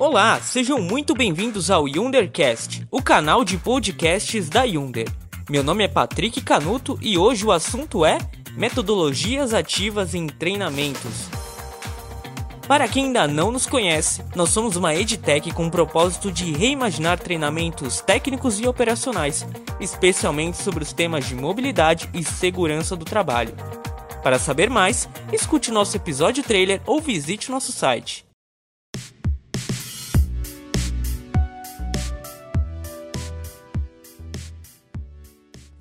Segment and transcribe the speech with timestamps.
[0.00, 5.08] Olá, sejam muito bem-vindos ao Yundercast, o canal de podcasts da Yunder.
[5.50, 8.16] Meu nome é Patrick Canuto e hoje o assunto é
[8.54, 11.28] metodologias ativas em treinamentos.
[12.68, 17.18] Para quem ainda não nos conhece, nós somos uma edtech com o propósito de reimaginar
[17.18, 19.44] treinamentos técnicos e operacionais,
[19.80, 23.52] especialmente sobre os temas de mobilidade e segurança do trabalho.
[24.22, 28.27] Para saber mais, escute nosso episódio trailer ou visite nosso site.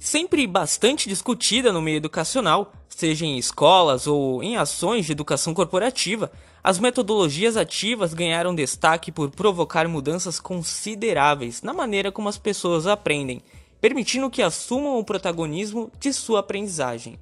[0.08, 6.32] Sempre bastante discutida no meio educacional, seja em escolas ou em ações de educação corporativa,
[6.64, 13.42] as metodologias ativas ganharam destaque por provocar mudanças consideráveis na maneira como as pessoas aprendem,
[13.82, 17.20] permitindo que assumam o protagonismo de sua aprendizagem.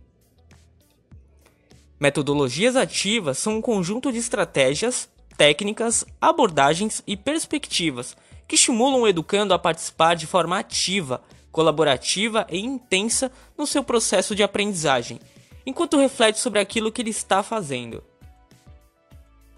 [1.99, 8.15] Metodologias ativas são um conjunto de estratégias, técnicas, abordagens e perspectivas
[8.47, 11.23] que estimulam o educando a participar de forma ativa
[11.55, 15.21] colaborativa e intensa no seu processo de aprendizagem,
[15.65, 18.03] enquanto reflete sobre aquilo que ele está fazendo.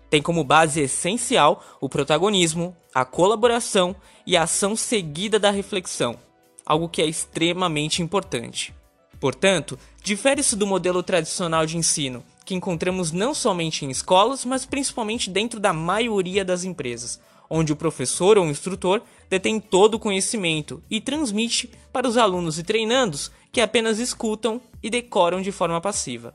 [0.07, 3.95] Tem como base essencial o protagonismo, a colaboração
[4.27, 6.19] e a ação seguida da reflexão,
[6.63, 8.75] algo que é extremamente importante.
[9.19, 15.31] Portanto, difere-se do modelo tradicional de ensino, que encontramos não somente em escolas, mas principalmente
[15.31, 21.01] dentro da maioria das empresas, onde o professor ou instrutor detém todo o conhecimento e
[21.01, 26.33] transmite para os alunos e treinandos que apenas escutam e decoram de forma passiva.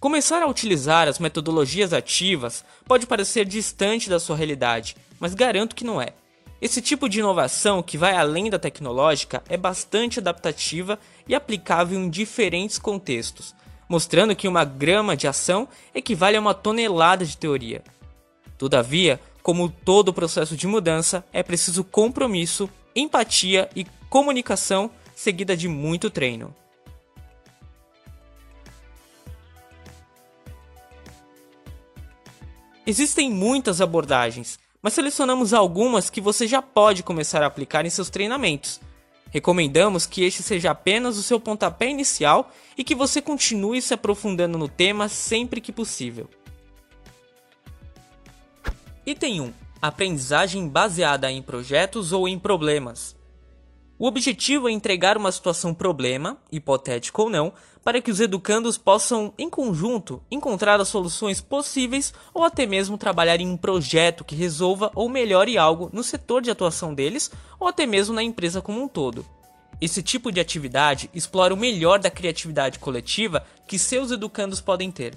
[0.00, 5.84] Começar a utilizar as metodologias ativas pode parecer distante da sua realidade, mas garanto que
[5.84, 6.14] não é.
[6.60, 12.08] Esse tipo de inovação, que vai além da tecnológica, é bastante adaptativa e aplicável em
[12.08, 13.54] diferentes contextos,
[13.88, 17.82] mostrando que uma grama de ação equivale a uma tonelada de teoria.
[18.60, 26.10] Todavia, como todo processo de mudança, é preciso compromisso, empatia e comunicação seguida de muito
[26.10, 26.54] treino.
[32.86, 38.10] Existem muitas abordagens, mas selecionamos algumas que você já pode começar a aplicar em seus
[38.10, 38.78] treinamentos.
[39.30, 44.58] Recomendamos que este seja apenas o seu pontapé inicial e que você continue se aprofundando
[44.58, 46.28] no tema sempre que possível.
[49.10, 49.52] Item 1.
[49.82, 53.16] Aprendizagem baseada em projetos ou em problemas.
[53.98, 59.34] O objetivo é entregar uma situação problema, hipotético ou não, para que os educandos possam,
[59.36, 64.92] em conjunto, encontrar as soluções possíveis ou até mesmo trabalhar em um projeto que resolva
[64.94, 68.86] ou melhore algo no setor de atuação deles ou até mesmo na empresa como um
[68.86, 69.26] todo.
[69.80, 75.16] Esse tipo de atividade explora o melhor da criatividade coletiva que seus educandos podem ter.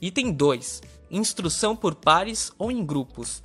[0.00, 3.42] Item 2 instrução por pares ou em grupos.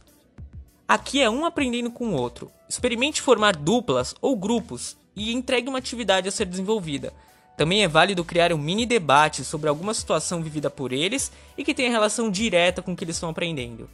[0.87, 2.51] Aqui é um aprendendo com o outro.
[2.69, 7.11] Experimente formar duplas ou grupos e entregue uma atividade a ser desenvolvida.
[7.57, 11.73] Também é válido criar um mini debate sobre alguma situação vivida por eles e que
[11.73, 13.89] tenha relação direta com o que eles estão aprendendo.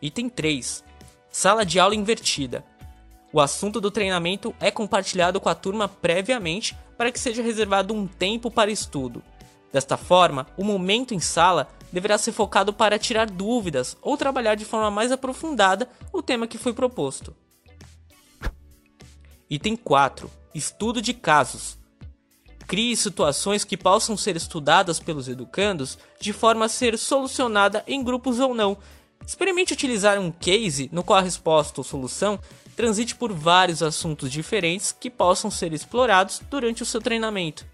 [0.00, 0.84] Item 3.
[1.30, 2.64] Sala de aula invertida.
[3.32, 8.06] O assunto do treinamento é compartilhado com a turma previamente para que seja reservado um
[8.06, 9.22] tempo para estudo.
[9.72, 14.64] Desta forma, o momento em sala deverá ser focado para tirar dúvidas ou trabalhar de
[14.64, 17.34] forma mais aprofundada o tema que foi proposto.
[19.50, 20.30] Item 4.
[20.54, 21.78] Estudo de casos.
[22.66, 28.38] Crie situações que possam ser estudadas pelos educandos de forma a ser solucionada em grupos
[28.40, 28.76] ou não.
[29.26, 32.38] Experimente utilizar um case no qual a resposta ou solução
[32.76, 37.66] transite por vários assuntos diferentes que possam ser explorados durante o seu treinamento.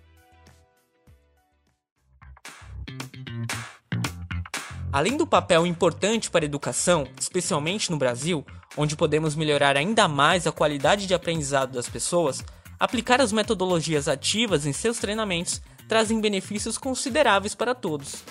[4.92, 8.46] Além do papel importante para a educação, especialmente no Brasil,
[8.76, 12.44] onde podemos melhorar ainda mais a qualidade de aprendizado das pessoas,
[12.78, 18.22] aplicar as metodologias ativas em seus treinamentos trazem benefícios consideráveis para todos.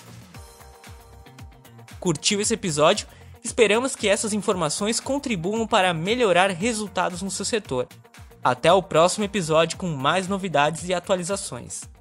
[2.00, 3.08] Curtiu esse episódio?
[3.44, 7.88] Esperamos que essas informações contribuam para melhorar resultados no seu setor.
[8.42, 11.93] Até o próximo episódio com mais novidades e atualizações.